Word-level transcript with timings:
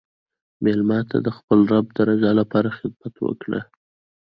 مېلمه 0.63 0.99
ته 1.09 1.17
د 1.25 1.27
خپل 1.37 1.59
رب 1.71 1.85
د 1.93 1.97
رضا 2.09 2.31
لپاره 2.39 2.75
خدمت 2.77 3.13
وکړه. 3.21 3.61